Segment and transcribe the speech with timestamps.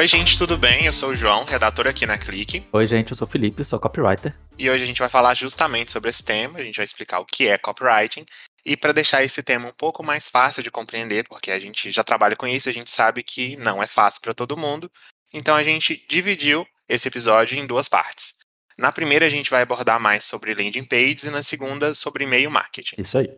[0.00, 0.86] Oi, gente, tudo bem?
[0.86, 2.64] Eu sou o João, redator aqui na Clique.
[2.72, 4.34] Oi, gente, eu sou o Felipe, sou copywriter.
[4.58, 7.26] E hoje a gente vai falar justamente sobre esse tema, a gente vai explicar o
[7.26, 8.24] que é copywriting.
[8.64, 12.02] E para deixar esse tema um pouco mais fácil de compreender, porque a gente já
[12.02, 14.90] trabalha com isso, a gente sabe que não é fácil para todo mundo.
[15.34, 18.36] Então a gente dividiu esse episódio em duas partes.
[18.78, 22.50] Na primeira a gente vai abordar mais sobre landing pages e na segunda sobre e-mail
[22.50, 23.02] marketing.
[23.02, 23.28] Isso aí.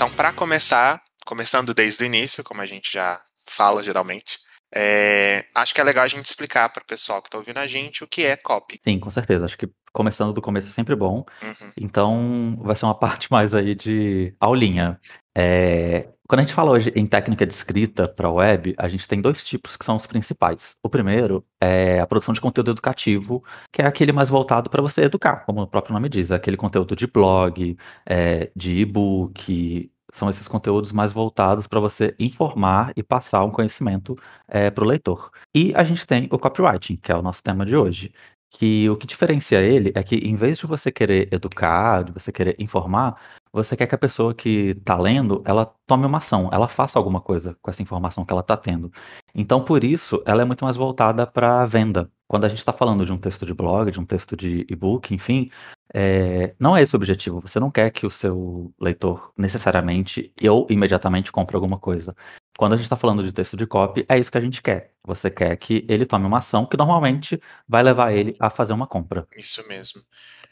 [0.00, 4.38] Então, para começar, começando desde o início, como a gente já fala geralmente,
[4.74, 7.66] é, acho que é legal a gente explicar para o pessoal que está ouvindo a
[7.66, 8.80] gente o que é copy.
[8.82, 9.44] Sim, com certeza.
[9.44, 11.22] Acho que começando do começo é sempre bom.
[11.42, 11.70] Uhum.
[11.76, 14.98] Então, vai ser uma parte mais aí de aulinha.
[15.36, 19.20] É, quando a gente fala hoje em técnica de escrita para web, a gente tem
[19.20, 20.76] dois tipos que são os principais.
[20.80, 25.02] O primeiro é a produção de conteúdo educativo, que é aquele mais voltado para você
[25.02, 30.30] educar, como o próprio nome diz, é aquele conteúdo de blog, é, de e-book, são
[30.30, 35.32] esses conteúdos mais voltados para você informar e passar um conhecimento é, para o leitor.
[35.52, 38.12] E a gente tem o copywriting, que é o nosso tema de hoje,
[38.50, 42.32] que o que diferencia ele é que em vez de você querer educar, de você
[42.32, 43.16] querer informar,
[43.52, 47.20] você quer que a pessoa que está lendo, ela tome uma ação, ela faça alguma
[47.20, 48.92] coisa com essa informação que ela está tendo.
[49.34, 52.10] Então, por isso, ela é muito mais voltada para venda.
[52.28, 55.12] Quando a gente está falando de um texto de blog, de um texto de e-book,
[55.12, 55.50] enfim,
[55.92, 57.40] é, não é esse o objetivo.
[57.40, 62.14] Você não quer que o seu leitor necessariamente ou imediatamente compre alguma coisa.
[62.60, 64.92] Quando a gente está falando de texto de copy, é isso que a gente quer.
[65.02, 68.86] Você quer que ele tome uma ação que normalmente vai levar ele a fazer uma
[68.86, 69.26] compra.
[69.34, 70.02] Isso mesmo.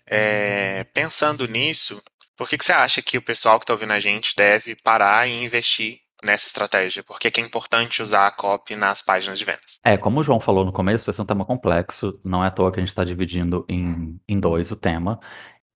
[0.07, 2.03] É, pensando nisso,
[2.35, 5.29] por que, que você acha que o pessoal que está ouvindo a gente deve parar
[5.29, 7.03] e investir nessa estratégia?
[7.03, 9.79] Por que, que é importante usar a copy nas páginas de vendas?
[9.85, 12.51] É, como o João falou no começo, esse é um tema complexo, não é à
[12.51, 15.21] toa que a gente está dividindo em, em dois o tema.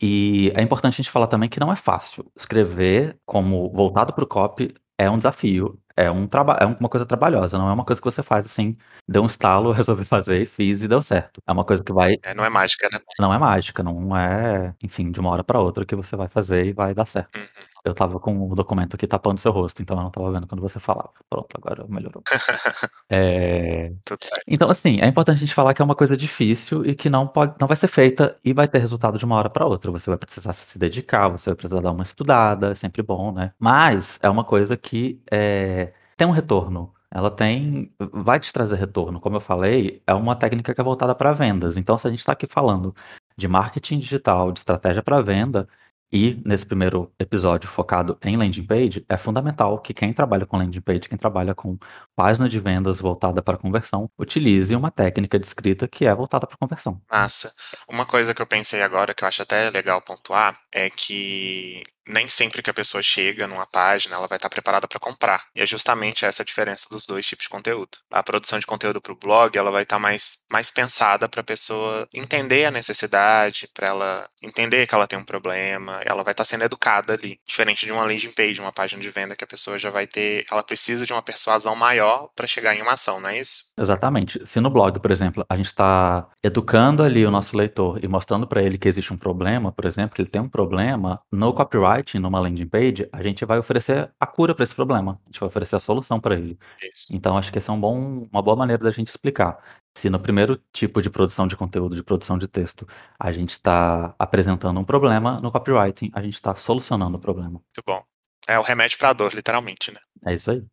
[0.00, 2.25] E é importante a gente falar também que não é fácil.
[2.34, 7.06] Escrever como voltado para o copy é um desafio, é, um traba é uma coisa
[7.06, 8.76] trabalhosa, não é uma coisa que você faz assim,
[9.08, 11.41] deu um estalo, resolvi fazer, fiz e deu certo.
[11.47, 12.16] É uma coisa que vai.
[12.22, 12.98] É, não é mágica, né?
[13.19, 16.66] Não é mágica, não é, enfim, de uma hora para outra que você vai fazer
[16.66, 17.36] e vai dar certo.
[17.36, 17.72] Uhum.
[17.84, 20.60] Eu tava com o documento aqui tapando seu rosto, então eu não tava vendo quando
[20.60, 21.10] você falava.
[21.28, 22.22] Pronto, agora melhorou.
[23.10, 23.93] é...
[24.04, 24.44] Tudo certo.
[24.47, 27.26] Então, assim, é importante a gente falar que é uma coisa difícil e que não
[27.26, 29.91] pode, não vai ser feita e vai ter resultado de uma hora para outra.
[29.91, 33.53] Você vai precisar se dedicar, você vai precisar dar uma estudada, é sempre bom, né?
[33.59, 36.94] Mas é uma coisa que é, tem um retorno.
[37.10, 39.21] Ela tem, vai te trazer retorno.
[39.21, 41.76] Como eu falei, é uma técnica que é voltada para vendas.
[41.76, 42.94] Então, se a gente está aqui falando
[43.37, 45.69] de marketing digital, de estratégia para venda,
[46.12, 50.81] e nesse primeiro episódio focado em landing page, é fundamental que quem trabalha com landing
[50.81, 51.78] page, quem trabalha com
[52.15, 56.56] página de vendas voltada para conversão, utilize uma técnica de escrita que é voltada para
[56.56, 57.00] conversão.
[57.11, 57.53] Massa.
[57.89, 62.27] Uma coisa que eu pensei agora, que eu acho até legal pontuar, é que nem
[62.28, 65.45] sempre que a pessoa chega numa página ela vai estar preparada para comprar.
[65.55, 67.99] E é justamente essa a diferença dos dois tipos de conteúdo.
[68.11, 71.45] A produção de conteúdo para o blog ela vai estar mais, mais pensada para a
[71.45, 76.45] pessoa entender a necessidade, para ela entender que ela tem um problema, ela vai estar
[76.45, 77.39] sendo educada ali.
[77.47, 80.45] Diferente de uma landing page, uma página de venda que a pessoa já vai ter,
[80.51, 82.02] ela precisa de uma persuasão maior
[82.35, 83.65] para chegar em uma ação, não é isso?
[83.79, 84.41] Exatamente.
[84.47, 88.47] Se no blog, por exemplo, a gente está educando ali o nosso leitor e mostrando
[88.47, 91.83] para ele que existe um problema, por exemplo, que ele tem um problema, no copyright
[91.83, 95.21] copywriting, numa landing page, a gente vai oferecer a cura para esse problema.
[95.25, 96.59] A gente vai oferecer a solução para ele.
[96.83, 97.07] Isso.
[97.13, 99.59] Então, acho que essa é um bom, uma boa maneira da gente explicar.
[99.97, 102.87] Se no primeiro tipo de produção de conteúdo, de produção de texto,
[103.19, 107.51] a gente está apresentando um problema, no copywriting a gente está solucionando o problema.
[107.51, 108.03] Muito bom.
[108.49, 110.01] É o remédio para a dor, literalmente, né?
[110.27, 110.65] É isso aí.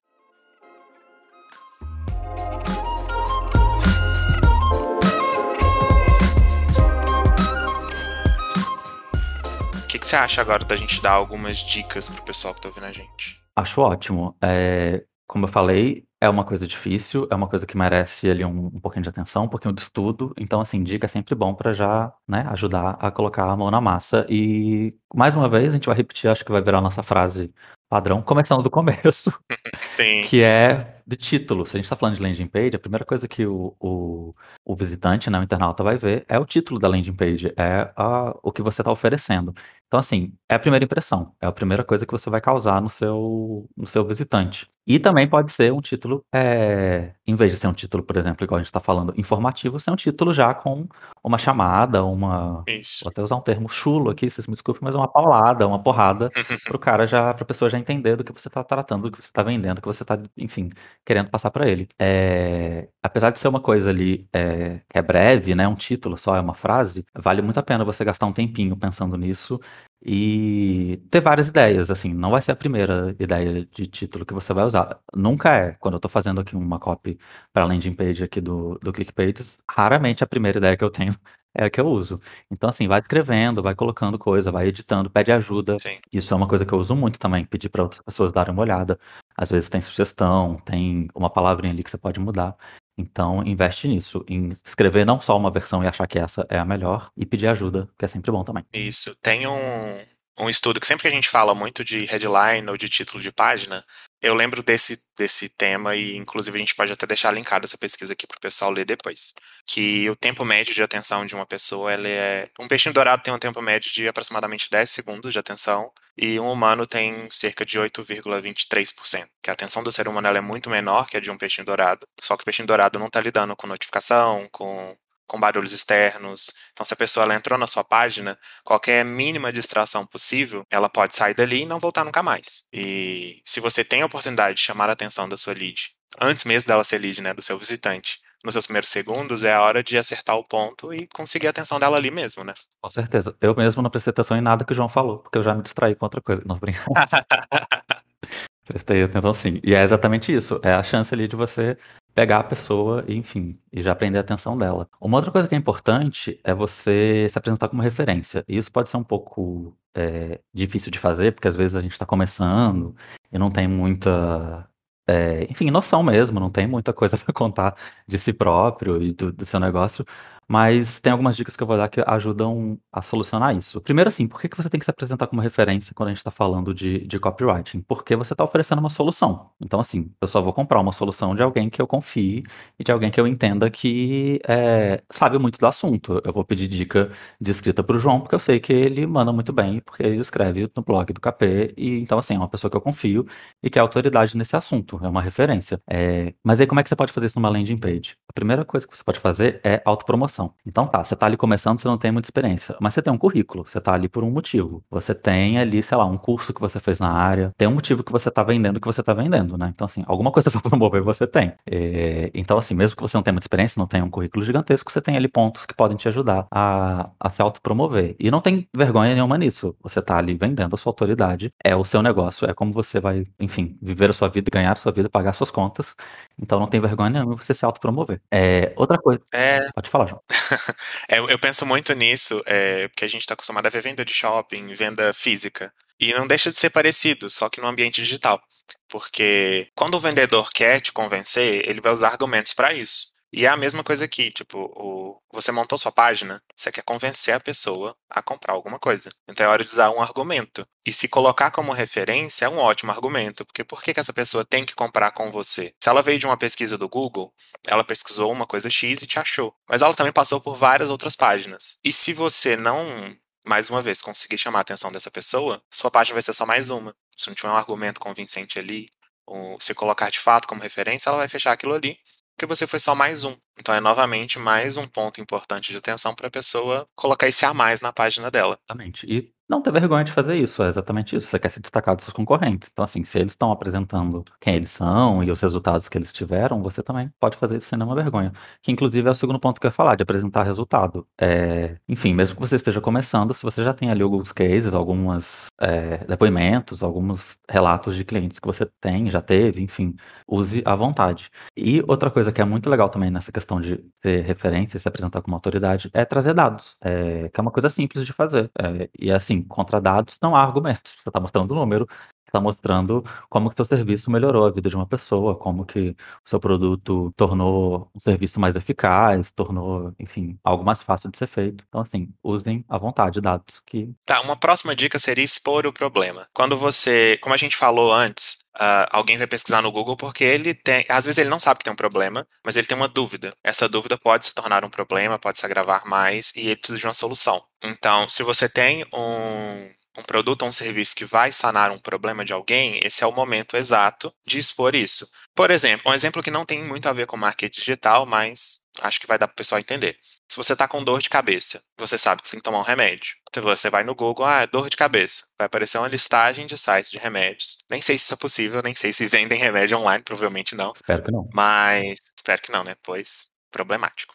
[9.83, 12.67] O que, que você acha agora da gente dar algumas dicas pro pessoal que tá
[12.67, 13.41] ouvindo a gente?
[13.55, 14.35] Acho ótimo.
[14.41, 18.65] É, como eu falei, é uma coisa difícil, é uma coisa que merece ali um,
[18.67, 20.33] um pouquinho de atenção, um pouquinho de estudo.
[20.37, 23.79] Então, assim, dica é sempre bom para já, né, ajudar a colocar a mão na
[23.79, 24.25] massa.
[24.29, 27.53] E mais uma vez, a gente vai repetir, acho que vai virar a nossa frase
[27.89, 29.33] padrão, começando do começo,
[29.97, 30.21] Tem.
[30.21, 31.65] que é de título.
[31.65, 34.31] Se a gente está falando de landing page, a primeira coisa que o, o,
[34.63, 38.37] o visitante, né, o internauta vai ver é o título da landing page, é a,
[38.43, 39.53] o que você está oferecendo.
[39.87, 42.89] Então, assim, é a primeira impressão, é a primeira coisa que você vai causar no
[42.89, 44.67] seu, no seu visitante.
[44.89, 48.43] E também pode ser um título, é, em vez de ser um título, por exemplo,
[48.43, 50.87] igual a gente está falando, informativo, ser um título já com
[51.23, 52.63] uma chamada, uma.
[52.67, 53.03] Isso.
[53.03, 56.31] Vou até usar um termo chulo aqui, vocês me desculpem, mas uma paulada, uma porrada,
[56.65, 59.11] para o cara já, para a pessoa já entender do que você está tratando, do
[59.11, 60.71] que você está vendendo, do que você está, enfim,
[61.05, 61.87] querendo passar para ele.
[61.99, 66.35] É, apesar de ser uma coisa ali é, que é breve, né, um título só,
[66.35, 69.59] é uma frase, vale muito a pena você gastar um tempinho pensando nisso
[70.01, 74.53] e ter várias ideias, assim, não vai ser a primeira ideia de título que você
[74.53, 74.99] vai usar.
[75.13, 75.73] Nunca é.
[75.73, 77.19] Quando eu tô fazendo aqui uma copy
[77.51, 81.13] para landing page aqui do, do ClickPages, raramente a primeira ideia que eu tenho
[81.53, 82.19] é a que eu uso.
[82.49, 85.77] Então, assim, vai escrevendo, vai colocando coisa, vai editando, pede ajuda.
[85.79, 85.97] Sim.
[86.11, 88.61] Isso é uma coisa que eu uso muito também, pedir para outras pessoas darem uma
[88.61, 88.97] olhada.
[89.35, 92.55] Às vezes tem sugestão, tem uma palavrinha ali que você pode mudar.
[92.99, 96.65] Então, investe nisso, em escrever não só uma versão e achar que essa é a
[96.65, 98.65] melhor, e pedir ajuda, que é sempre bom também.
[98.73, 99.15] Isso.
[99.21, 99.97] Tem um,
[100.37, 103.31] um estudo que sempre que a gente fala muito de headline ou de título de
[103.31, 103.85] página,
[104.21, 108.13] eu lembro desse, desse tema e, inclusive, a gente pode até deixar linkado essa pesquisa
[108.13, 109.33] aqui para o pessoal ler depois.
[109.65, 112.47] Que o tempo médio de atenção de uma pessoa, ele é...
[112.59, 116.51] Um peixinho dourado tem um tempo médio de aproximadamente 10 segundos de atenção e um
[116.51, 119.27] humano tem cerca de 8,23%.
[119.41, 122.05] Que a atenção do ser humano é muito menor que a de um peixinho dourado,
[122.21, 124.97] só que o peixinho dourado não está lidando com notificação, com
[125.29, 126.51] com barulhos externos.
[126.73, 131.15] Então, se a pessoa ela entrou na sua página, qualquer mínima distração possível, ela pode
[131.15, 132.65] sair dali e não voltar nunca mais.
[132.73, 136.67] E se você tem a oportunidade de chamar a atenção da sua lead, antes mesmo
[136.67, 139.97] dela ser lead, né, do seu visitante, nos seus primeiros segundos, é a hora de
[139.97, 142.53] acertar o ponto e conseguir a atenção dela ali mesmo, né?
[142.81, 143.35] Com certeza.
[143.39, 145.61] Eu mesmo não prestei atenção em nada que o João falou, porque eu já me
[145.61, 146.41] distraí com outra coisa.
[146.45, 146.89] Não, brincadeira.
[148.69, 149.59] prestei atenção sim.
[149.63, 150.59] E é exatamente isso.
[150.63, 151.75] É a chance ali de você
[152.13, 154.87] pegar a pessoa e, enfim, e já prender a atenção dela.
[155.01, 158.45] Uma outra coisa que é importante é você se apresentar como referência.
[158.47, 161.93] E isso pode ser um pouco é, difícil de fazer, porque às vezes a gente
[161.93, 162.95] está começando
[163.31, 164.67] e não tem muita.
[165.07, 167.75] É, enfim, noção mesmo, não tem muita coisa para contar
[168.07, 170.05] de si próprio e do, do seu negócio.
[170.51, 173.79] Mas tem algumas dicas que eu vou dar que ajudam a solucionar isso.
[173.81, 176.17] Primeiro, assim, por que, que você tem que se apresentar como referência quando a gente
[176.17, 177.81] está falando de, de copywriting?
[177.81, 179.51] Porque você está oferecendo uma solução.
[179.61, 182.43] Então, assim, eu só vou comprar uma solução de alguém que eu confie
[182.79, 186.19] e de alguém que eu entenda que é, sabe muito do assunto.
[186.25, 189.31] Eu vou pedir dica de escrita para o João, porque eu sei que ele manda
[189.31, 191.75] muito bem, porque ele escreve no blog do KP.
[191.77, 193.23] E, então, assim, é uma pessoa que eu confio
[193.61, 195.79] e que é autoridade nesse assunto, é uma referência.
[195.87, 198.15] É, mas aí, como é que você pode fazer isso numa landing page?
[198.27, 200.38] A primeira coisa que você pode fazer é autopromoção.
[200.65, 203.17] Então tá, você tá ali começando, você não tem muita experiência, mas você tem um
[203.17, 204.83] currículo, você tá ali por um motivo.
[204.89, 208.03] Você tem ali, sei lá, um curso que você fez na área, tem um motivo
[208.03, 209.71] que você tá vendendo o que você tá vendendo, né?
[209.73, 211.53] Então assim, alguma coisa para promover você tem.
[211.69, 214.91] E, então assim, mesmo que você não tenha muita experiência, não tenha um currículo gigantesco,
[214.91, 218.15] você tem ali pontos que podem te ajudar a, a se autopromover.
[218.19, 219.75] E não tem vergonha nenhuma nisso.
[219.81, 223.25] Você tá ali vendendo a sua autoridade, é o seu negócio, é como você vai,
[223.39, 225.95] enfim, viver a sua vida, ganhar a sua vida, pagar suas contas.
[226.41, 228.21] Então não tem vergonha nenhuma você se autopromover.
[228.31, 229.21] É, outra coisa.
[229.33, 229.71] É...
[229.73, 230.21] Pode falar, João.
[231.07, 234.13] é, eu penso muito nisso, é, porque a gente está acostumado a ver venda de
[234.13, 235.73] shopping, venda física.
[235.99, 238.41] E não deixa de ser parecido, só que no ambiente digital.
[238.87, 243.13] Porque quando o vendedor quer te convencer, ele vai usar argumentos para isso.
[243.31, 247.33] E é a mesma coisa aqui, tipo, o, você montou sua página, você quer convencer
[247.33, 249.09] a pessoa a comprar alguma coisa.
[249.27, 250.67] Então é hora de usar um argumento.
[250.85, 254.43] E se colocar como referência é um ótimo argumento, porque por que, que essa pessoa
[254.43, 255.73] tem que comprar com você?
[255.79, 257.31] Se ela veio de uma pesquisa do Google,
[257.63, 259.53] ela pesquisou uma coisa X e te achou.
[259.67, 261.77] Mas ela também passou por várias outras páginas.
[261.83, 263.15] E se você não,
[263.45, 266.71] mais uma vez, conseguir chamar a atenção dessa pessoa, sua página vai ser só mais
[266.71, 266.95] uma.
[267.15, 268.87] Se não tiver um argumento convincente ali,
[269.27, 271.99] ou se colocar de fato como referência, ela vai fechar aquilo ali
[272.39, 273.35] porque você foi só mais um.
[273.59, 277.53] Então é novamente mais um ponto importante de atenção para a pessoa colocar esse a
[277.53, 278.57] mais na página dela.
[278.63, 279.05] Exatamente.
[279.05, 281.27] E não ter vergonha de fazer isso, é exatamente isso.
[281.27, 282.69] Você quer se destacar dos seus concorrentes.
[282.71, 286.61] Então, assim, se eles estão apresentando quem eles são e os resultados que eles tiveram,
[286.61, 288.31] você também pode fazer isso sem nenhuma vergonha.
[288.61, 291.07] Que, inclusive, é o segundo ponto que eu ia falar, de apresentar resultado.
[291.19, 295.47] É, enfim, mesmo que você esteja começando, se você já tem ali alguns cases, alguns
[295.59, 299.95] é, depoimentos, alguns relatos de clientes que você tem, já teve, enfim,
[300.27, 301.31] use à vontade.
[301.57, 304.87] E outra coisa que é muito legal também nessa questão de ter referência e se
[304.87, 308.51] apresentar como autoridade é trazer dados, é, que é uma coisa simples de fazer.
[308.59, 310.97] É, e assim, contra dados não há argumentos.
[311.01, 311.87] Você está mostrando o número,
[312.29, 315.89] está mostrando como que seu serviço melhorou a vida de uma pessoa, como que
[316.25, 321.27] o seu produto tornou um serviço mais eficaz, tornou, enfim, algo mais fácil de ser
[321.27, 321.63] feito.
[321.67, 323.93] Então, assim, usem à vontade dados que...
[324.05, 326.25] Tá, uma próxima dica seria expor o problema.
[326.33, 330.53] Quando você, como a gente falou antes, Uh, alguém vai pesquisar no Google porque ele
[330.53, 330.85] tem.
[330.89, 333.31] Às vezes ele não sabe que tem um problema, mas ele tem uma dúvida.
[333.43, 336.85] Essa dúvida pode se tornar um problema, pode se agravar mais e ele precisa de
[336.85, 337.41] uma solução.
[337.63, 342.25] Então, se você tem um, um produto ou um serviço que vai sanar um problema
[342.25, 345.07] de alguém, esse é o momento exato de expor isso.
[345.35, 348.99] Por exemplo, um exemplo que não tem muito a ver com marketing digital, mas acho
[348.99, 349.97] que vai dar para o pessoal entender.
[350.29, 352.63] Se você está com dor de cabeça, você sabe que você tem que tomar um
[352.63, 353.15] remédio.
[353.29, 355.25] Então você vai no Google, ah, dor de cabeça.
[355.37, 357.57] Vai aparecer uma listagem de sites de remédios.
[357.69, 360.71] Nem sei se isso é possível, nem sei se vendem remédio online, provavelmente não.
[360.75, 361.27] Espero que não.
[361.33, 362.75] Mas espero que não, né?
[362.83, 364.13] Pois problemático.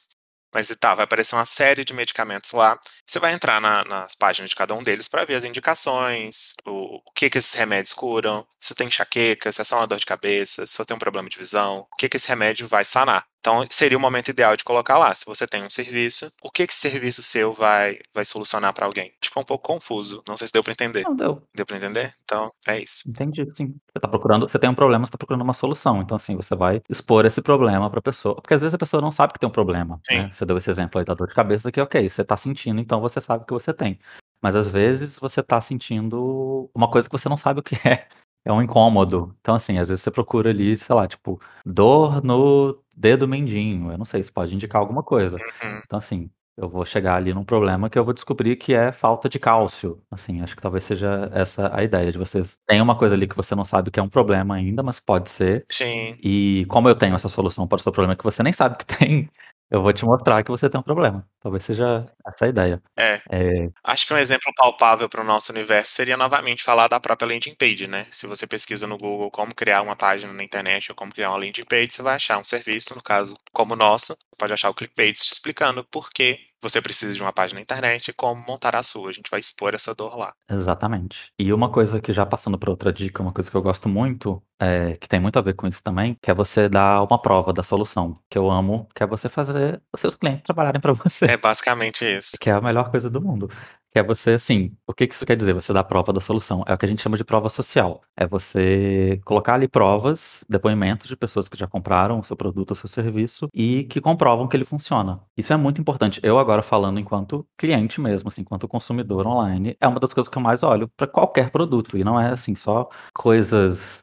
[0.55, 2.79] Mas e tá, vai aparecer uma série de medicamentos lá.
[3.05, 6.99] Você vai entrar na, nas páginas de cada um deles para ver as indicações, o,
[6.99, 10.07] o, que que esses remédios curam, se tem enxaqueca, se é só uma dor de
[10.07, 13.27] cabeça, se você tem um problema de visão, o que que esse remédio vai sanar.
[13.45, 15.15] Então, seria o momento ideal de colocar lá.
[15.15, 19.13] Se você tem um serviço, o que esse serviço seu vai, vai solucionar para alguém?
[19.21, 20.23] Tipo, um pouco confuso.
[20.27, 21.03] Não sei se deu para entender.
[21.03, 21.43] Não deu.
[21.55, 22.15] Deu para entender?
[22.25, 23.07] Então, é isso.
[23.07, 23.75] Entendi, sim.
[23.93, 26.01] Você tá procurando, você tem um problema, você tá procurando uma solução.
[26.01, 28.37] Então, assim, você vai expor esse problema pra pessoa.
[28.37, 30.01] Porque às vezes a pessoa não sabe que tem um problema.
[30.11, 30.31] Né?
[30.33, 32.99] Você deu esse exemplo aí da dor de cabeça que, ok, você tá sentindo, então
[32.99, 33.99] você sabe que você tem.
[34.43, 38.05] Mas às vezes você tá sentindo uma coisa que você não sabe o que é
[38.45, 39.35] é um incômodo.
[39.41, 43.91] Então, assim, às vezes você procura ali, sei lá, tipo, dor no dedo mindinho.
[43.91, 45.37] Eu não sei, isso pode indicar alguma coisa.
[45.37, 45.81] Uhum.
[45.85, 49.29] Então, assim, eu vou chegar ali num problema que eu vou descobrir que é falta
[49.29, 50.01] de cálcio.
[50.11, 52.57] Assim, acho que talvez seja essa a ideia de vocês.
[52.67, 55.31] Tem uma coisa ali que você não sabe que é um problema ainda, mas pode
[55.31, 55.65] ser.
[55.69, 56.17] Sim.
[56.23, 58.87] E como eu tenho essa solução para o seu problema que você nem sabe que
[58.99, 59.29] tem,
[59.71, 61.27] eu vou te mostrar que você tem um problema.
[61.41, 62.83] Talvez seja essa a ideia.
[62.97, 63.21] É.
[63.31, 67.27] É, Acho que um exemplo palpável para o nosso universo seria novamente falar da própria
[67.29, 68.07] landing page, né?
[68.11, 71.39] Se você pesquisa no Google como criar uma página na internet ou como criar uma
[71.39, 74.71] landing page, você vai achar um serviço, no caso como o nosso, você pode achar
[74.71, 78.75] o ClickPage explicando por que você precisa de uma página na internet e como montar
[78.75, 79.11] a sua.
[79.11, 80.35] A gente vai expor essa dor lá.
[80.51, 81.31] Exatamente.
[81.39, 84.43] E uma coisa que já passando para outra dica, uma coisa que eu gosto muito,
[84.61, 87.53] é, que tem muito a ver com isso também, que é você dar uma prova
[87.53, 91.27] da solução, que eu amo, que é você fazer os seus clientes trabalharem para você.
[91.27, 92.37] É basicamente isso.
[92.41, 93.49] Que é a melhor coisa do mundo.
[93.95, 95.53] Que é você, assim, o que isso quer dizer?
[95.55, 96.65] Você dá prova da solução.
[96.67, 98.03] É o que a gente chama de prova social.
[98.17, 102.77] É você colocar ali provas, depoimentos de pessoas que já compraram o seu produto ou
[102.77, 105.21] seu serviço e que comprovam que ele funciona.
[105.37, 106.19] Isso é muito importante.
[106.25, 110.37] Eu agora falando enquanto cliente mesmo, assim, enquanto consumidor online, é uma das coisas que
[110.37, 111.97] eu mais olho para qualquer produto.
[111.97, 114.03] E não é, assim, só coisas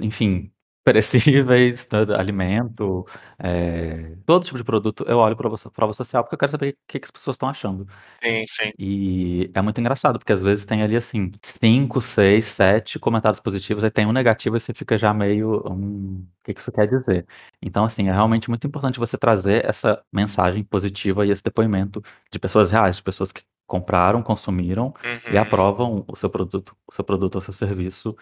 [0.00, 0.50] enfim,
[0.84, 3.06] perecíveis, né, alimento,
[3.38, 6.76] é, todo tipo de produto, eu olho para prova social porque eu quero saber o
[6.86, 7.86] que, que as pessoas estão achando.
[8.22, 8.72] Sim, sim.
[8.78, 13.84] E é muito engraçado, porque às vezes tem ali assim, 5, 6, 7 comentários positivos,
[13.84, 15.62] aí tem um negativo e você fica já meio.
[15.66, 17.26] Hum, o que, que isso quer dizer?
[17.62, 22.38] Então, assim, é realmente muito importante você trazer essa mensagem positiva e esse depoimento de
[22.38, 24.92] pessoas reais, de pessoas que compraram, consumiram
[25.28, 25.42] e Uhum.
[25.42, 28.14] aprovam o seu produto, o seu produto ou seu serviço,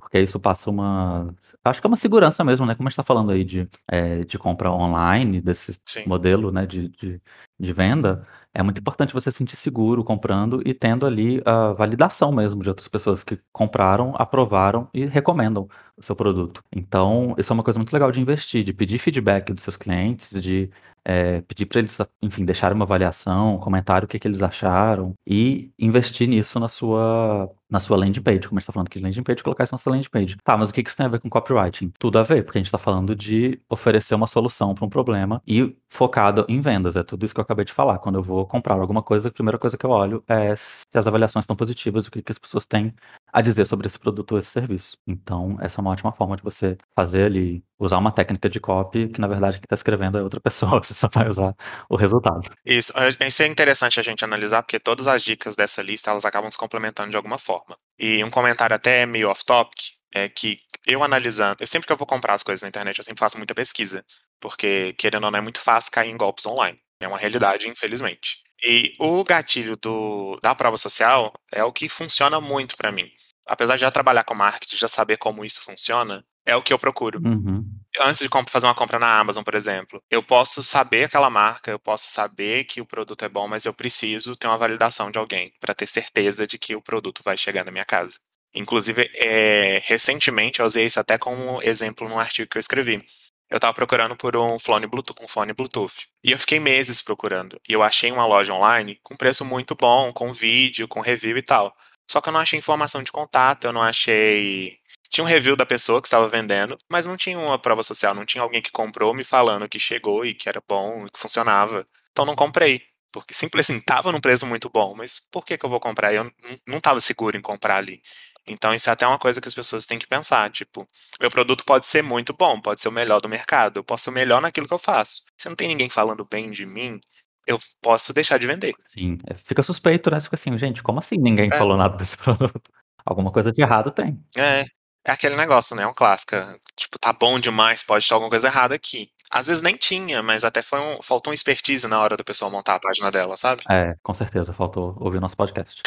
[0.00, 2.74] porque isso passa uma, acho que é uma segurança mesmo, né?
[2.74, 6.04] Como a gente está falando aí de, é, de compra online, desse Sim.
[6.06, 7.20] modelo, né, de, de,
[7.58, 12.32] de venda, é muito importante você se sentir seguro comprando e tendo ali a validação
[12.32, 16.62] mesmo de outras pessoas que compraram, aprovaram e recomendam o seu produto.
[16.74, 20.30] Então, isso é uma coisa muito legal de investir, de pedir feedback dos seus clientes,
[20.42, 20.70] de
[21.04, 25.14] é, pedir para eles, enfim, deixarem uma avaliação, um comentário o que, que eles acharam
[25.26, 28.98] e investir nisso na sua na sua landing page, como a gente está falando aqui
[28.98, 30.36] de landing page, colocar isso na sua landing page.
[30.42, 31.92] Tá, mas o que isso tem a ver com copywriting?
[31.98, 35.42] Tudo a ver, porque a gente está falando de oferecer uma solução para um problema
[35.46, 36.96] e focado em vendas.
[36.96, 37.98] É tudo isso que eu acabei de falar.
[37.98, 41.06] Quando eu vou comprar alguma coisa, a primeira coisa que eu olho é se as
[41.06, 42.94] avaliações estão positivas, o que, que as pessoas têm
[43.32, 44.96] a dizer sobre esse produto ou esse serviço.
[45.06, 49.08] Então, essa é uma ótima forma de você fazer ali, usar uma técnica de copy
[49.08, 51.54] que, na verdade, quem está escrevendo é outra pessoa, você só vai usar
[51.88, 52.48] o resultado.
[52.64, 56.50] Isso, isso é interessante a gente analisar, porque todas as dicas dessa lista, elas acabam
[56.50, 57.59] se complementando de alguma forma.
[57.98, 59.78] E um comentário até meio off-topic
[60.14, 63.04] é que eu analisando, eu sempre que eu vou comprar as coisas na internet, eu
[63.04, 64.04] sempre faço muita pesquisa,
[64.40, 66.78] porque querendo ou não é muito fácil cair em golpes online.
[67.00, 68.42] É uma realidade, infelizmente.
[68.62, 73.10] E o gatilho do, da prova social é o que funciona muito para mim.
[73.46, 76.78] Apesar de já trabalhar com marketing, já saber como isso funciona, é o que eu
[76.78, 77.20] procuro.
[77.24, 77.64] Uhum.
[77.98, 81.78] Antes de fazer uma compra na Amazon, por exemplo, eu posso saber aquela marca, eu
[81.78, 85.52] posso saber que o produto é bom, mas eu preciso ter uma validação de alguém
[85.58, 88.18] para ter certeza de que o produto vai chegar na minha casa.
[88.54, 93.04] Inclusive, é, recentemente eu usei isso até como exemplo num artigo que eu escrevi.
[93.50, 96.06] Eu estava procurando por um fone Bluetooth, um fone Bluetooth.
[96.22, 97.60] E eu fiquei meses procurando.
[97.68, 101.42] E eu achei uma loja online com preço muito bom, com vídeo, com review e
[101.42, 101.74] tal.
[102.08, 104.78] Só que eu não achei informação de contato, eu não achei
[105.10, 108.24] tinha um review da pessoa que estava vendendo, mas não tinha uma prova social, não
[108.24, 111.84] tinha alguém que comprou me falando que chegou e que era bom, que funcionava.
[112.12, 112.82] Então não comprei.
[113.12, 116.14] Porque simplesmente assim, tava num preço muito bom, mas por que, que eu vou comprar?
[116.14, 116.30] Eu
[116.64, 118.00] não estava seguro em comprar ali.
[118.46, 120.88] Então isso é até uma coisa que as pessoas têm que pensar, tipo,
[121.20, 124.10] meu produto pode ser muito bom, pode ser o melhor do mercado, eu posso ser
[124.10, 125.22] o melhor naquilo que eu faço.
[125.36, 127.00] Se não tem ninguém falando bem de mim,
[127.46, 128.74] eu posso deixar de vender.
[128.86, 130.20] Sim, é, fica suspeito, né?
[130.20, 131.56] Fica assim, gente, como assim ninguém é.
[131.56, 132.62] falou nada desse produto?
[133.04, 134.22] Alguma coisa de errado tem.
[134.36, 134.64] É,
[135.04, 135.82] é aquele negócio, né?
[135.82, 136.36] É um clássico.
[136.76, 139.10] Tipo, tá bom demais, pode ter alguma coisa errada aqui.
[139.32, 142.50] Às vezes nem tinha, mas até foi um, faltou um expertise na hora do pessoal
[142.50, 143.62] montar a página dela, sabe?
[143.70, 145.80] É, com certeza, faltou ouvir o nosso podcast.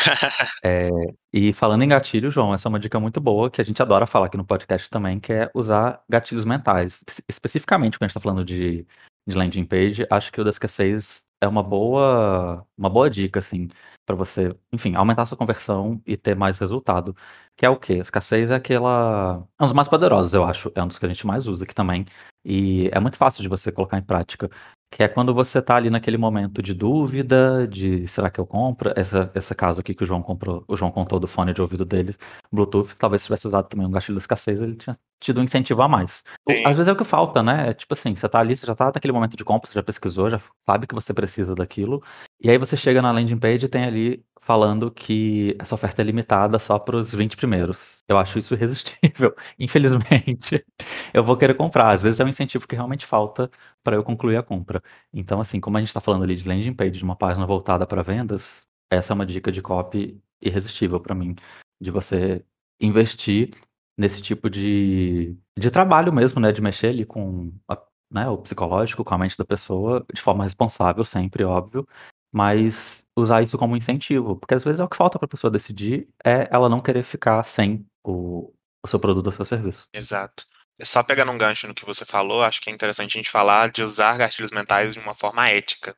[0.63, 0.89] é,
[1.31, 4.07] e falando em gatilho, João, essa é uma dica muito boa que a gente adora
[4.07, 7.03] falar aqui no podcast também, que é usar gatilhos mentais.
[7.27, 8.87] Especificamente, quando a gente tá falando de
[9.25, 13.67] de landing page, acho que o da escassez é uma boa uma boa dica, assim,
[14.05, 17.15] para você, enfim, aumentar sua conversão e ter mais resultado.
[17.55, 17.95] Que é o quê?
[17.95, 21.09] Escassez é aquela é um dos mais poderosos, eu acho, é um dos que a
[21.09, 22.05] gente mais usa aqui também,
[22.45, 24.49] e é muito fácil de você colocar em prática,
[24.93, 28.93] que é quando você tá ali naquele momento de dúvida, de será que eu compro?
[28.95, 31.83] Essa esse caso aqui que o João comprou o João contou do fone de ouvido
[31.83, 32.15] dele,
[32.51, 35.81] Bluetooth, talvez se tivesse usado também um gatilho da escassez, ele tinha tido um incentivo
[35.81, 36.23] a mais.
[36.47, 38.67] O às vezes é o que falta, né, é tipo assim, você tá ali, você
[38.67, 42.03] já tá naquele momento de compra, você já pesquisou, já sabe que você precisa daquilo,
[42.39, 46.05] e aí você chega na landing page e tem ali falando que essa oferta é
[46.05, 48.03] limitada só para os 20 primeiros.
[48.07, 50.65] Eu acho isso irresistível, infelizmente.
[51.13, 53.49] Eu vou querer comprar, às vezes é um incentivo que realmente falta
[53.83, 54.81] para eu concluir a compra.
[55.13, 57.87] Então, assim, como a gente está falando ali de landing page, de uma página voltada
[57.87, 61.35] para vendas, essa é uma dica de copy irresistível para mim,
[61.81, 62.43] de você
[62.81, 63.51] investir
[63.97, 67.77] nesse tipo de de trabalho mesmo, né, de mexer ali com a
[68.11, 71.87] né, o psicológico, com a mente da pessoa, de forma responsável sempre, óbvio,
[72.33, 75.51] mas usar isso como incentivo, porque às vezes é o que falta para a pessoa
[75.51, 78.51] decidir, é ela não querer ficar sem o
[78.83, 79.87] o seu produto ou seu serviço.
[79.93, 80.45] Exato.
[80.79, 83.29] É só pegando um gancho no que você falou, acho que é interessante a gente
[83.29, 85.95] falar de usar gatilhos mentais de uma forma ética,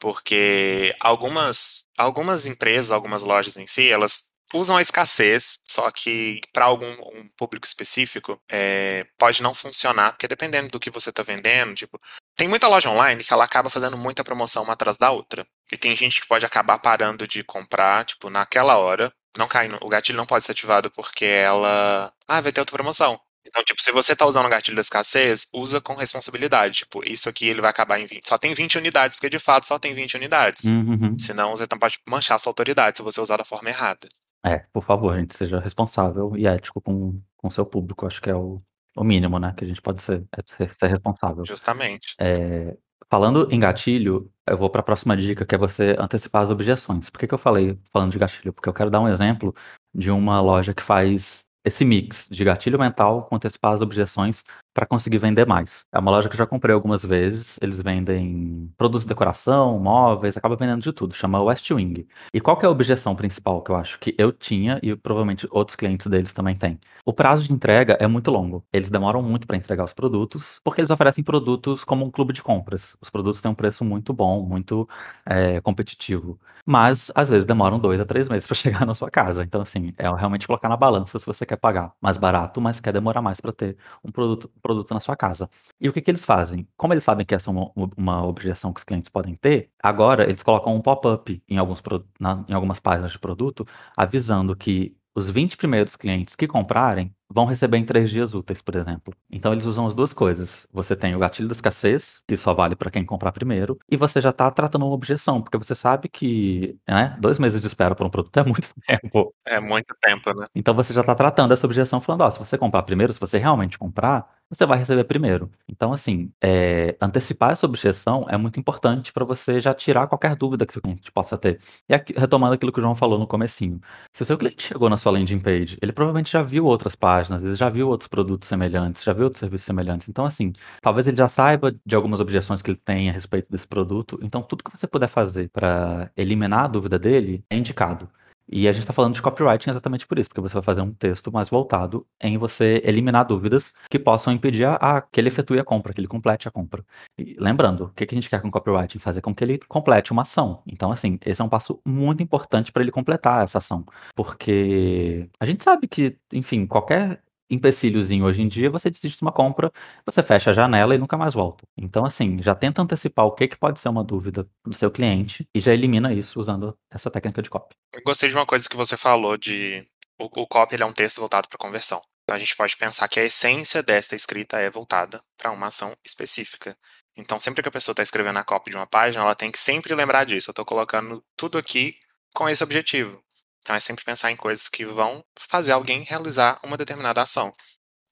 [0.00, 6.66] porque algumas algumas empresas, algumas lojas em si, elas usam a escassez, só que para
[6.66, 11.74] algum um público específico, eh, pode não funcionar, porque dependendo do que você está vendendo,
[11.74, 11.98] tipo,
[12.36, 15.46] tem muita loja online que ela acaba fazendo muita promoção uma atrás da outra.
[15.72, 19.10] E tem gente que pode acabar parando de comprar, tipo, naquela hora.
[19.38, 22.12] Não cai no, o gatilho não pode ser ativado porque ela.
[22.28, 23.18] Ah, vai ter outra promoção.
[23.46, 26.80] Então, tipo, se você tá usando o gatilho da escassez, usa com responsabilidade.
[26.80, 28.28] Tipo, isso aqui ele vai acabar em 20.
[28.28, 30.64] Só tem 20 unidades, porque de fato só tem 20 unidades.
[30.64, 31.18] Uhum.
[31.18, 34.06] Senão você pode manchar sua autoridade se você usar da forma errada.
[34.44, 38.30] É, por favor, gente, seja responsável e ético com com o seu público, acho que
[38.30, 38.62] é o
[38.94, 41.44] o mínimo, né, que a gente pode ser, é ser ser responsável.
[41.46, 42.14] Justamente.
[42.20, 42.76] Eh,
[43.12, 47.10] falando em gatilho, eu vou para a próxima dica, que é você antecipar as objeções.
[47.10, 48.54] Por que que eu falei falando de gatilho?
[48.54, 49.54] Porque eu quero dar um exemplo
[49.94, 54.42] de uma loja que faz esse mix de gatilho mental com antecipar as objeções
[54.74, 55.86] para conseguir vender mais.
[55.92, 60.36] É uma loja que eu já comprei algumas vezes, eles vendem produtos de decoração, móveis,
[60.36, 62.06] acaba vendendo de tudo, chama West Wing.
[62.32, 65.46] E qual que é a objeção principal que eu acho que eu tinha e provavelmente
[65.50, 66.78] outros clientes deles também têm?
[67.04, 68.64] O prazo de entrega é muito longo.
[68.72, 72.42] Eles demoram muito para entregar os produtos, porque eles oferecem produtos como um clube de
[72.42, 72.96] compras.
[73.00, 74.88] Os produtos têm um preço muito bom, muito
[75.26, 76.38] eh, competitivo.
[76.64, 79.42] Mas às vezes demoram 2 a 3 meses para chegar na sua casa.
[79.42, 82.92] Então, assim, é realmente colocar na balança se você quer pagar mais barato, mas quer
[82.92, 85.48] demorar mais para ter um produto produto na sua casa.
[85.80, 86.66] E o que que eles fazem?
[86.76, 90.24] Como eles sabem que essa é uma uma objeção que os clientes podem ter, agora
[90.24, 91.82] eles colocam um pop-up em alguns
[92.20, 97.44] na em algumas páginas de produto, avisando que os 20 primeiros clientes que comprarem vão
[97.46, 99.12] receber em 3 dias úteis, por exemplo.
[99.30, 100.66] Então eles usam as 2 coisas.
[100.72, 104.20] Você tem o gatilho da escassez, que só vale para quem comprar primeiro, e você
[104.20, 108.06] já tá tratando uma objeção, porque você sabe que, né, 2 meses de espera por
[108.06, 109.34] um produto é muito tempo.
[109.46, 110.44] É muito tempo, né.
[110.54, 113.38] Então você já tá tratando essa objeção falando: "Ó, se você comprar primeiro, se você
[113.38, 115.50] realmente comprar, você vai receber primeiro".
[115.68, 120.66] Então assim, eh, antecipar essa objeção é muito importante para você já tirar qualquer dúvida
[120.66, 121.58] que seu cliente possa ter.
[121.88, 123.80] E aqui retomando aquilo que o João falou no comecinho,
[124.12, 127.42] se o seu cliente chegou na sua landing page, ele provavelmente já viu outras páginas,
[127.42, 130.08] ele já viu outros produtos semelhantes, já viu outros serviços semelhantes.
[130.08, 133.66] Então assim, talvez ele já saiba de algumas objeções que ele tem a respeito desse
[133.66, 138.08] produto, então tudo que você puder fazer para eliminar a dúvida dele, é indicado.
[138.48, 140.92] E a gente tá falando de copywriting exatamente por isso, porque você vai fazer um
[140.92, 145.58] texto mais voltado em você eliminar dúvidas que possam impedir a a que ele efetue
[145.58, 146.84] a compra, que ele complete a compra.
[147.18, 148.98] E lembrando, o que que a gente quer com copywriting?
[148.98, 150.62] Fazer com que ele complete uma ação.
[150.66, 155.46] Então assim, esse é um passo muito importante para ele completar essa ação, porque a
[155.46, 157.22] gente sabe que, enfim, qualquer
[157.54, 159.70] empecilhozinho hoje em dia, você desiste de uma compra,
[160.04, 161.64] você fecha a janela e nunca mais volta.
[161.76, 165.46] Então assim, já tenta antecipar o que que pode ser uma dúvida do seu cliente
[165.54, 167.74] e já elimina isso usando essa técnica de copy.
[167.94, 169.86] Eu gostei de uma coisa que você falou de
[170.18, 172.00] o o copy é um texto voltado para conversão.
[172.24, 175.92] Então a gente pode pensar que a essência desta escrita é voltada para uma ação
[176.04, 176.76] específica.
[177.16, 179.58] Então sempre que a pessoa tá escrevendo a copy de uma página, ela tem que
[179.58, 181.96] sempre lembrar disso, eu tô colocando tudo aqui
[182.34, 183.22] com esse objetivo.
[183.62, 187.52] Então é sempre pensar em coisas que vão fazer alguém realizar uma determinada ação.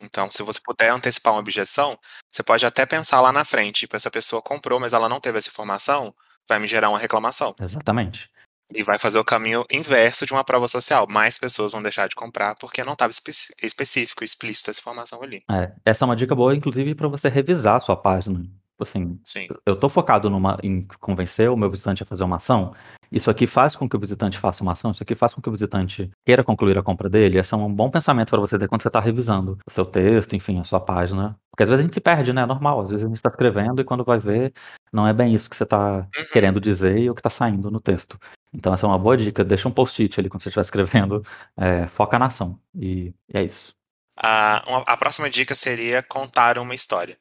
[0.00, 1.98] Então se você puder antecipar uma objeção,
[2.32, 5.38] você pode até pensar lá na frente, tipo, essa pessoa comprou, mas ela não teve
[5.38, 6.14] essa informação,
[6.48, 7.54] vai me gerar uma reclamação.
[7.60, 8.30] Exatamente.
[8.72, 12.14] E vai fazer o caminho inverso de uma prova social, mais pessoas vão deixar de
[12.14, 15.42] comprar, porque não estava específico, explícito essa informação ali.
[15.50, 18.38] É, essa é uma dica boa inclusive para você revisar a sua página.
[18.38, 19.48] Tipo assim, Sim.
[19.66, 22.74] eu tô focado numa em convencer o meu visitante a fazer uma ação,
[23.10, 25.48] isso aqui faz com que o visitante faça uma ação, isso aqui faz com que
[25.48, 28.68] o visitante queira concluir a compra dele, esse é um bom pensamento para você ter
[28.68, 31.82] quando você tá revisando o seu texto, enfim, a sua página, porque às vezes a
[31.86, 34.18] gente se perde, né, é normal, às vezes a gente tá escrevendo e quando vai
[34.18, 34.52] ver,
[34.92, 36.24] não é bem isso que você tá Uhum.
[36.32, 38.18] querendo dizer e o que tá saindo no texto.
[38.52, 40.62] Então essa é uma boa dica, deixa um post-it ali quando você estiver
[41.06, 41.22] escrevendo,
[41.56, 43.72] eh, foca na ação, e e é isso.
[44.16, 47.16] A uma a próxima dica seria contar uma história.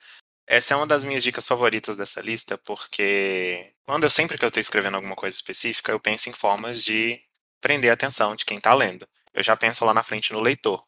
[0.52, 4.50] Essa é uma das minhas dicas favoritas dessa lista, porque quando eu sempre que eu
[4.50, 7.22] tô escrevendo alguma coisa específica, eu penso em formas de
[7.62, 9.08] prender a atenção de quem tá lendo.
[9.32, 10.84] Eu já penso lá na frente no leitor.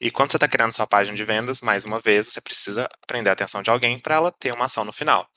[0.00, 3.30] E quando você tá criando sua página de vendas, mais uma vez, você precisa prender
[3.30, 5.28] a atenção de alguém para ela ter uma ação no final.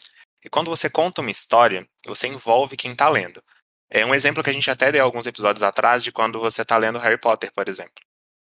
[0.45, 3.43] E quando você conta uma história, você envolve quem tá lendo.
[3.89, 6.77] É um exemplo que a gente até deu alguns episódios atrás de quando você tá
[6.77, 8.05] lendo Harry Potter, por exemplo.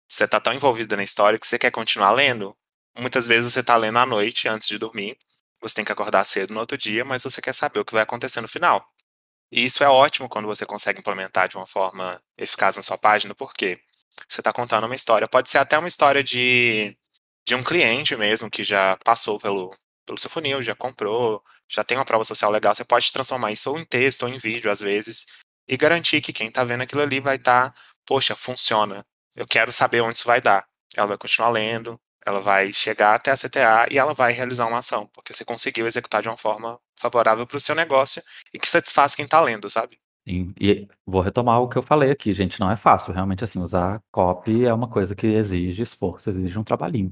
[0.07, 2.55] Você tá tão envolvido na história que você quer continuar lendo.
[2.99, 5.17] Muitas vezes você tá lendo à noite antes de dormir.
[5.61, 8.03] Você tem que acordar cedo no outro dia, mas você quer saber o que vai
[8.03, 8.85] acontecer no final.
[9.51, 13.33] E isso é ótimo quando você consegue implementar de uma forma eficaz na sua página,
[13.35, 13.79] porque
[14.27, 15.27] você está contando uma história.
[15.27, 16.95] Pode ser até uma história de,
[17.47, 21.97] de um cliente mesmo que já passou pelo, pelo seu funil, já comprou, já tem
[21.97, 22.75] uma prova social legal.
[22.75, 25.25] Você pode transformar isso ou em texto ou em vídeo, às vezes,
[25.67, 29.05] e garantir que quem está vendo aquilo ali vai estar, tá, poxa, funciona.
[29.35, 30.67] Eu quero saber onde isso vai dar.
[30.95, 34.79] Ela vai continuar lendo, ela vai chegar até a CTA e ela vai realizar uma
[34.79, 38.21] ação, porque você conseguiu executar de uma forma favorável para o seu negócio
[38.53, 39.99] e que satisfaz quem está lendo, sabe?
[40.27, 43.59] Sim, e vou retomar o que eu falei aqui, gente, não é fácil, realmente, assim,
[43.59, 47.09] usar copy é uma coisa que exige esforço, exige um trabalhinho.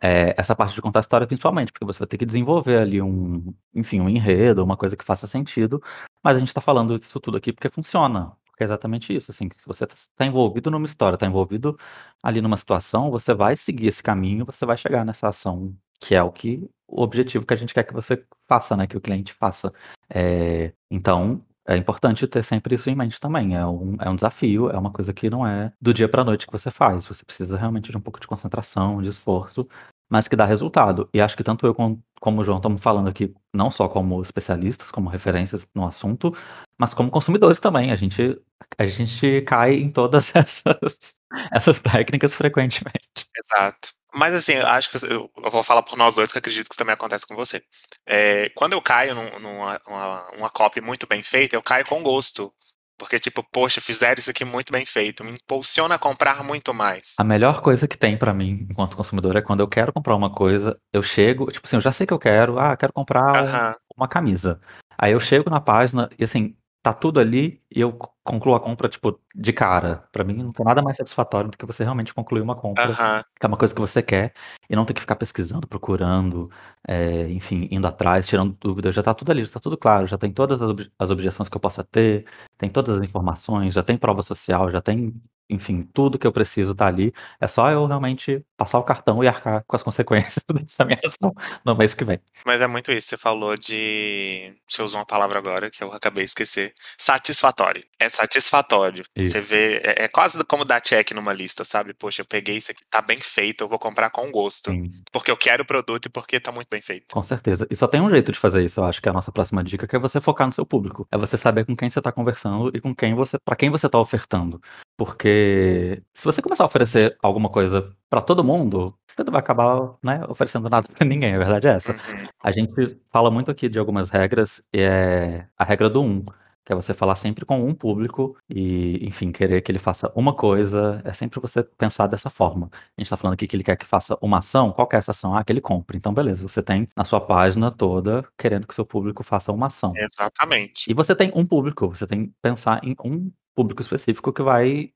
[0.00, 3.54] É, essa parte de contar história principalmente, porque você vai ter que desenvolver ali um,
[3.74, 5.82] enfim, um enredo, uma coisa que faça sentido,
[6.22, 9.48] mas a gente está falando isso tudo aqui porque funciona, porque é exatamente isso, assim,
[9.58, 11.76] se você está tá envolvido numa história, está envolvido
[12.22, 16.22] ali numa situação, você vai seguir esse caminho, você vai chegar nessa ação, que é
[16.22, 19.34] o que o objetivo que a gente quer que você faça, né, que o cliente
[19.34, 19.72] faça.
[20.08, 23.56] É, então, é importante ter sempre isso em mente também.
[23.56, 26.46] É um, é um desafio, é uma coisa que não é do dia para noite
[26.46, 27.06] que você faz.
[27.06, 29.66] Você precisa realmente de um pouco de concentração, de esforço,
[30.08, 31.08] mas que dá resultado.
[31.12, 32.02] E acho que tanto eu como,
[32.40, 36.36] o João estamos falando aqui, não só como especialistas, como referências no assunto,
[36.78, 37.90] mas como consumidores também.
[37.90, 38.38] A gente,
[38.78, 41.16] a gente cai em todas essas,
[41.52, 43.26] essas técnicas frequentemente.
[43.36, 43.94] Exato.
[44.14, 46.78] Mas assim, acho que eu, eu, vou falar por nós dois, que acredito que isso
[46.78, 47.60] também acontece com você.
[48.06, 52.00] É, quando eu caio num, numa uma, uma copy muito bem feita, eu caio com
[52.00, 52.54] gosto.
[52.98, 55.24] Porque, tipo, poxa, fizeram isso aqui muito bem feito.
[55.24, 57.14] Me impulsiona a comprar muito mais.
[57.18, 60.30] A melhor coisa que tem para mim, enquanto consumidor, é quando eu quero comprar uma
[60.30, 63.74] coisa, eu chego, tipo assim, eu já sei que eu quero, ah, quero comprar uhum.
[63.96, 64.60] uma camisa.
[64.96, 68.88] Aí eu chego na página e assim, tá tudo ali e eu concluo a compra,
[68.88, 70.02] tipo, de cara.
[70.10, 73.22] Para mim não tem nada mais satisfatório do que você realmente concluir uma compra, uhum.
[73.38, 74.32] que é uma coisa que você quer,
[74.68, 76.50] e não ter que ficar pesquisando, procurando,
[76.88, 78.94] é, enfim, indo atrás, tirando dúvidas.
[78.94, 81.48] Já tá tudo ali, já tá tudo claro, já tem todas as, ob as objeções
[81.48, 82.24] que eu possa ter,
[82.56, 85.14] tem todas as informações, já tem prova social, já tem
[85.48, 87.12] enfim, tudo que eu preciso tá ali.
[87.40, 91.34] É só eu realmente passar o cartão e arcar com as consequências dessa minha ação
[91.64, 92.20] no mês que vem.
[92.44, 93.08] Mas é muito isso.
[93.08, 94.54] Você falou de.
[94.66, 96.72] Você usou uma palavra agora que eu acabei de esquecer.
[96.98, 97.84] Satisfatório.
[97.98, 99.04] É satisfatório.
[99.16, 99.32] Isso.
[99.32, 99.76] Você vê.
[99.84, 101.94] É, é, quase como dar check numa lista, sabe?
[101.94, 104.70] Poxa, eu peguei isso aqui, tá bem feito, eu vou comprar com gosto.
[104.70, 104.90] Sim.
[105.12, 107.12] Porque eu quero o produto e porque tá muito bem feito.
[107.12, 107.66] Com certeza.
[107.70, 109.62] E só tem um jeito de fazer isso, eu acho que é a nossa próxima
[109.62, 111.06] dica, que é você focar no seu público.
[111.10, 113.38] É você saber com quem você tá conversando e com quem você.
[113.44, 114.60] para quem você tá ofertando.
[114.96, 119.94] Porque se você começar a oferecer alguma coisa para todo mundo, você não vai acabar
[120.02, 121.92] né, oferecendo nada para ninguém, a verdade é essa.
[121.92, 122.28] Uhum.
[122.42, 126.24] A gente fala muito aqui de algumas regras, e é a regra do um,
[126.64, 130.34] que é você falar sempre com um público e, enfim, querer que ele faça uma
[130.34, 132.70] coisa, é sempre você pensar dessa forma.
[132.72, 135.10] A gente está falando aqui que ele quer que faça uma ação, qual é essa
[135.10, 135.36] ação?
[135.36, 135.98] Ah, que ele compre.
[135.98, 139.92] Então, beleza, você tem na sua página toda querendo que seu público faça uma ação.
[139.94, 140.90] Exatamente.
[140.90, 144.92] E você tem um público, você tem que pensar em um público específico que vai,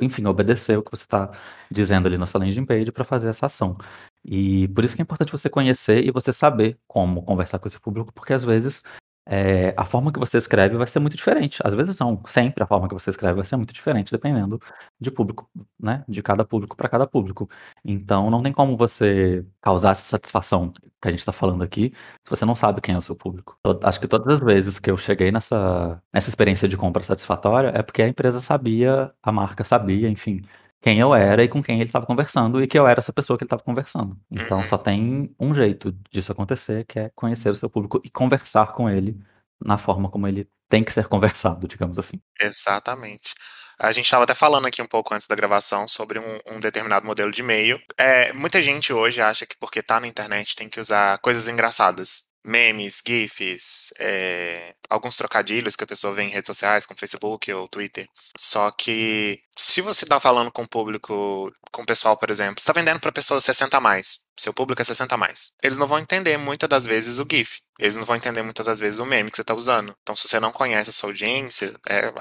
[0.00, 1.30] enfim, obedecer o que você está
[1.70, 3.76] dizendo ali na sua landing page para fazer essa ação.
[4.24, 7.80] E por isso que é importante você conhecer e você saber como conversar com esse
[7.80, 8.82] público, porque às vezes
[9.26, 11.58] é, a forma que você escreve vai ser muito diferente.
[11.64, 14.60] Às vezes não, sempre a forma que você escreve vai ser muito diferente, dependendo
[15.00, 15.48] de público,
[15.80, 16.04] né?
[16.08, 17.48] De cada público para cada público.
[17.84, 22.30] Então não tem como você causar essa satisfação que a gente está falando aqui se
[22.30, 23.58] você não sabe quem é o seu público.
[23.64, 27.72] Eu, acho que todas as vezes que eu cheguei nessa, nessa experiência de compra satisfatória
[27.74, 30.42] é porque a empresa sabia, a marca sabia, enfim,
[30.84, 33.38] quem eu era e com quem ele estava conversando e que eu era essa pessoa
[33.38, 34.18] que ele estava conversando.
[34.30, 34.64] Então Uhum.
[34.64, 38.88] só tem um jeito disso acontecer, que é conhecer o seu público e conversar com
[38.90, 39.18] ele
[39.64, 42.20] na forma como ele tem que ser conversado, digamos assim.
[42.40, 43.34] Exatamente.
[43.78, 47.04] A gente estava até falando aqui um pouco antes da gravação sobre um, um determinado
[47.06, 47.80] modelo de e-mail.
[47.98, 52.28] É, muita gente hoje acha que porque tá na internet tem que usar coisas engraçadas.
[52.44, 57.68] Memes, GIFs, é, alguns trocadilhos que a pessoa vê em redes sociais, como Facebook ou
[57.68, 58.06] Twitter.
[58.38, 62.72] Só que se você está falando com o público, com o pessoal, por exemplo, está
[62.72, 65.98] vendendo para pessoas 60 a mais, seu público é 60 a mais, eles não vão
[65.98, 67.60] entender muitas das vezes o GIF.
[67.78, 69.96] Eles não vão entender muitas das vezes o meme que você está usando.
[70.02, 72.12] Então, se você não conhece a sua audiência, é,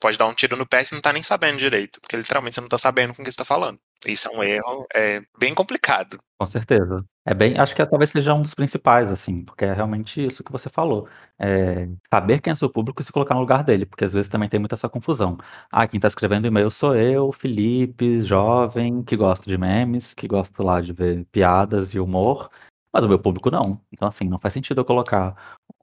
[0.00, 2.54] pode dar um tiro no pé e você não está nem sabendo direito, porque literalmente
[2.54, 3.78] você não está sabendo com o que você está falando.
[4.06, 6.18] Isso é um erro é bem complicado.
[6.38, 7.04] Com certeza.
[7.26, 10.52] É bem acho que talvez seja um dos principais, assim, porque é realmente isso que
[10.52, 11.08] você falou.
[11.38, 14.28] É saber quem é seu público e se colocar no lugar dele, porque às vezes
[14.28, 15.38] também tem muita essa confusão.
[15.70, 20.62] Ah, quem tá escrevendo e-mail sou eu, Felipe, jovem, que gosto de memes, que gosto
[20.62, 22.50] lá de ver piadas e humor,
[22.92, 23.80] mas o meu público não.
[23.92, 25.34] Então, assim, não faz sentido eu colocar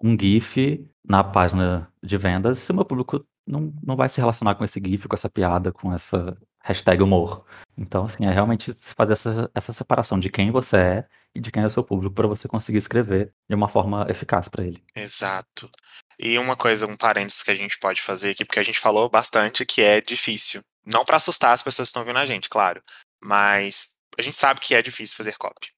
[0.03, 4.55] um GIF na página de vendas se o meu público não, não vai se relacionar
[4.55, 7.45] com esse GIF, com essa piada, com essa hashtag humor.
[7.77, 11.63] Então, assim, é realmente fazer essa, essa separação de quem você é e de quem
[11.63, 14.83] é o seu público para você conseguir escrever de uma forma eficaz para ele.
[14.95, 15.69] Exato.
[16.19, 19.09] E uma coisa, um parênteses que a gente pode fazer aqui, porque a gente falou
[19.09, 20.61] bastante que é difícil.
[20.85, 22.81] Não para assustar as pessoas que estão ouvindo a gente, claro.
[23.19, 25.71] Mas a gente sabe que é difícil fazer copy.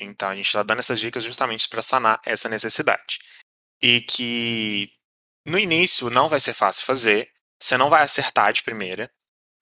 [0.00, 3.18] Então a gente está dando essas dicas justamente para sanar essa necessidade.
[3.82, 4.90] E que
[5.46, 9.10] no início não vai ser fácil fazer, você não vai acertar de primeira,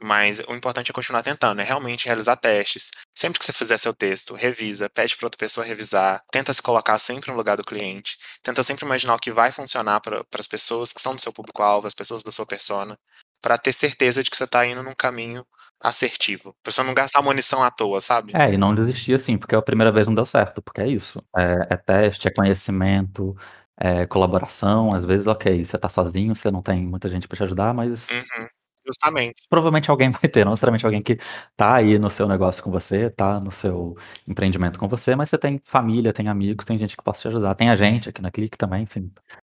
[0.05, 2.91] mas o importante é continuar tentando, é realmente realizar testes.
[3.15, 6.99] Sempre que você fizer seu texto, revisa, pede para outra pessoa revisar, tenta se colocar
[6.99, 10.93] sempre no lugar do cliente, tenta sempre imaginar o que vai funcionar para as pessoas
[10.93, 12.99] que são do seu público-alvo, as pessoas da sua persona,
[13.41, 15.45] para ter certeza de que você está indo num caminho
[15.81, 16.55] assertivo.
[16.63, 18.33] Pra você não gastar munição à toa, sabe?
[18.35, 21.23] É, e não desistir assim, porque a primeira vez não deu certo, porque é isso.
[21.37, 23.37] É, é teste, é conhecimento,
[23.79, 24.95] é colaboração.
[24.95, 28.09] Às vezes, ok, você tá sozinho, você não tem muita gente para te ajudar, mas.
[28.11, 28.47] Uhum.
[28.87, 29.43] Justamente.
[29.49, 31.19] Provavelmente alguém vai ter, não necessariamente alguém que
[31.57, 33.97] tá aí no seu negócio com você, tá no seu
[34.29, 37.55] empreendimento com você, mas você tem família, tem amigos, tem gente que possa te ajudar.
[37.55, 39.11] Tem a gente aqui na Clique também, enfim,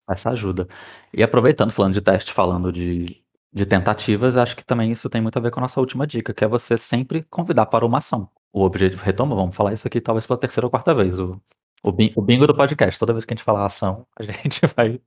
[0.08, 0.68] essa ajuda.
[1.12, 5.38] E aproveitando, falando de teste, falando de, de tentativas, acho que também isso tem muito
[5.38, 8.28] a ver com a nossa última dica, que é você sempre convidar para uma ação.
[8.52, 11.40] O objetivo, retoma, vamos falar isso aqui talvez pela terceira ou quarta vez, o,
[11.82, 12.98] o, bingo, do podcast.
[12.98, 15.00] Toda vez que a gente falar ação, a gente vai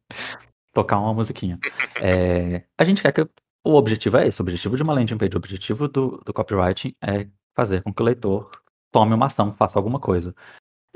[0.73, 1.59] tocar uma musiquinha.
[2.01, 3.25] É, a gente quer que
[3.65, 6.95] o objetivo é esse, o objetivo de uma landing page, o objetivo do, do copywriting
[7.01, 8.51] é fazer com que o leitor
[8.91, 10.35] tome uma ação, faça alguma coisa.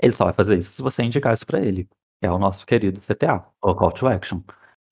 [0.02, 2.66] Ele só vai fazer isso se você indicar isso para ele, que é o nosso
[2.66, 4.42] querido CTA, ou Call to Action.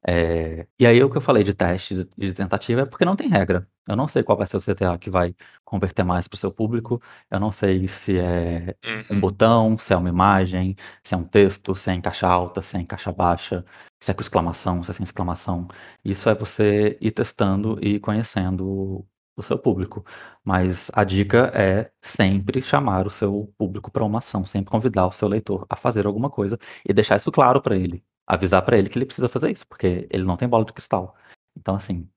[0.06, 3.30] É, e aí o que eu falei de teste, de tentativa, é porque não tem
[3.30, 3.68] regra.
[3.88, 6.52] Eu não sei qual vai ser o CTA que vai converter mais para o seu
[6.52, 7.02] público.
[7.30, 8.76] Eu não sei se é
[9.10, 9.22] um Uhum.
[9.22, 12.76] botão, se é uma imagem, se é um texto, se é em caixa alta, se
[12.78, 13.66] é em caixa baixa,
[14.02, 15.68] se é com exclamação, se é sem exclamação.
[16.04, 20.06] Isso é você ir testando e conhecendo o seu público.
[20.44, 25.12] Mas a dica é sempre chamar o seu público para uma ação, sempre convidar o
[25.12, 28.90] seu leitor a fazer alguma coisa e deixar isso claro para ele avisar para ele
[28.90, 31.16] que ele precisa fazer isso, porque ele não tem bola de cristal.
[31.56, 32.10] Então, assim,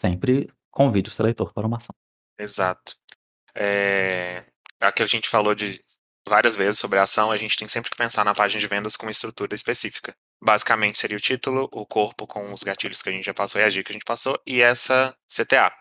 [0.00, 1.94] sempre convide o seu leitor para uma ação.
[2.38, 2.94] Exato.
[3.54, 4.44] É...
[4.78, 5.80] Aqui a gente falou de
[6.28, 8.94] várias vezes sobre a ação, a gente tem sempre que pensar na página de vendas
[8.94, 10.14] com uma estrutura específica.
[10.42, 13.64] Basicamente seria o título, o corpo com os gatilhos que a gente já passou e
[13.64, 15.72] a dica que a gente passou, e essa CTA.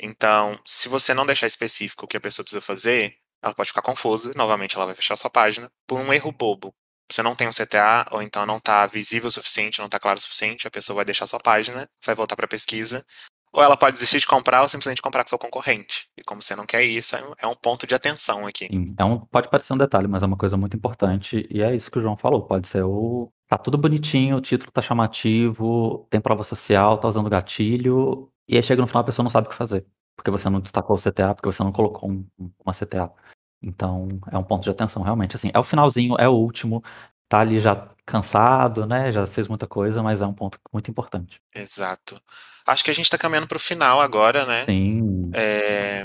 [0.00, 3.82] Então, se você não deixar específico o que a pessoa precisa fazer, ela pode ficar
[3.82, 6.72] confusa, novamente ela vai fechar sua página por um erro bobo
[7.10, 10.18] você não tem um CTA, ou então não está visível o suficiente, não está claro
[10.18, 13.04] o suficiente, a pessoa vai deixar sua página, vai voltar para a pesquisa,
[13.52, 16.08] ou ela pode desistir de comprar ou simplesmente comprar com seu concorrente.
[16.16, 18.68] E como você não quer isso, é um é ponto de atenção aqui.
[18.70, 21.98] Um, pode parecer um detalhe, mas é uma coisa muito importante, e é isso que
[21.98, 22.42] o João falou.
[22.42, 23.30] Pode ser o.
[23.48, 28.62] Tá tudo bonitinho, o título tá chamativo, tem prova social, tá usando gatilho, e aí
[28.62, 29.86] chega no final a pessoa não sabe o que fazer.
[30.16, 32.26] Porque você não destacou o CTA, porque você não colocou um,
[32.64, 33.12] uma CTA.
[33.62, 35.36] Então, é um ponto de atenção, realmente.
[35.36, 36.82] Assim, é o finalzinho, é o último,
[37.28, 39.10] tá ali já cansado, né?
[39.10, 41.40] Já fez muita coisa, mas é um ponto muito importante.
[41.54, 42.20] Exato.
[42.66, 44.64] Acho que a gente tá caminhando pro final agora, né?
[44.64, 45.30] Sim.
[45.34, 46.04] É,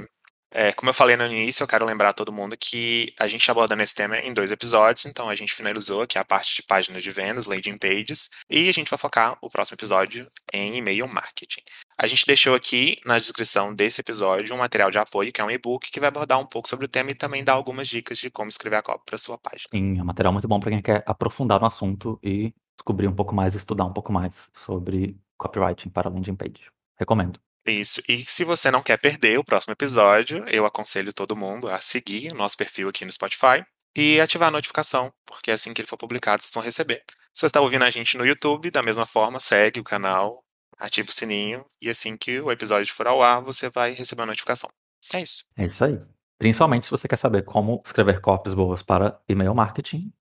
[0.51, 3.81] é, como eu falei no início, eu quero lembrar todo mundo que a gente abordando
[3.81, 7.09] esse tema em dois episódios, então a gente finalizou aqui a parte de páginas de
[7.09, 11.61] vendas, landing pages, e a gente vai focar o próximo episódio em e-mail marketing.
[11.97, 15.51] A gente deixou aqui na descrição desse episódio um material de apoio, que é um
[15.51, 18.29] e-book, que vai abordar um pouco sobre o tema e também dar algumas dicas de
[18.29, 19.69] como escrever a cópia para sua página.
[19.73, 23.15] Sim, é um material muito bom para quem quer aprofundar no assunto e descobrir um
[23.15, 26.69] pouco mais, estudar um pouco mais sobre copywriting para landing page.
[26.97, 27.39] Recomendo.
[27.65, 28.01] Isso.
[28.07, 32.31] E se você não quer perder o próximo episódio, eu aconselho todo mundo a seguir
[32.31, 33.63] o nosso perfil aqui no Spotify
[33.95, 37.03] e ativar a notificação, porque assim que ele for publicado, vocês vão receber.
[37.33, 40.43] Se você está ouvindo a gente no YouTube, da mesma forma, segue o canal,
[40.79, 44.25] ativa o sininho, e assim que o episódio for ao ar, você vai receber a
[44.25, 44.69] notificação.
[45.13, 45.45] É isso.
[45.57, 45.97] É isso aí.
[46.37, 50.11] Principalmente se você quer saber como escrever copies boas para e-mail marketing,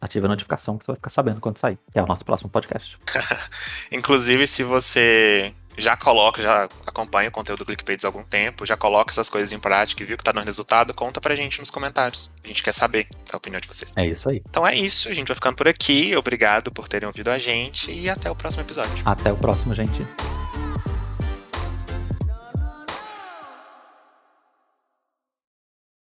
[0.00, 2.50] ative a notificação que você vai ficar sabendo quando sair, que é o nosso próximo
[2.50, 2.98] podcast.
[3.92, 8.76] Inclusive, se você já coloca, já acompanha o conteúdo do ClickPages há algum tempo, já
[8.76, 11.70] coloca essas coisas em prática e viu que tá dando resultado, conta pra gente nos
[11.70, 12.30] comentários.
[12.44, 13.94] A gente quer saber a opinião de vocês.
[13.96, 14.42] É isso aí.
[14.48, 16.14] Então é isso, a gente vai ficando por aqui.
[16.16, 19.02] Obrigado por terem ouvido a gente e até o próximo episódio.
[19.04, 20.04] Até o próximo, gente.